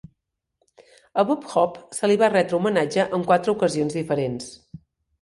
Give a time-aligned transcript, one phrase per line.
[1.19, 4.53] A Bob Hope se li va retre homenatge en quatre ocasions diferents.